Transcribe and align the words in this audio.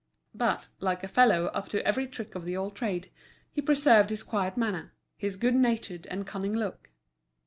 But, 0.33 0.67
like 0.79 1.03
a 1.03 1.07
fellow 1.07 1.45
up 1.53 1.69
to 1.69 1.85
every 1.85 2.07
trick 2.07 2.33
of 2.33 2.43
the 2.45 2.57
old 2.57 2.73
trade, 2.75 3.11
he 3.51 3.61
preserved 3.61 4.09
his 4.09 4.23
quiet 4.23 4.57
manner, 4.57 4.93
his 5.15 5.37
good 5.37 5.53
natured 5.53 6.07
and 6.07 6.25
cunning 6.25 6.55
look. 6.55 6.89